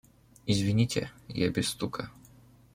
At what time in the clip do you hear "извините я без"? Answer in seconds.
0.47-1.67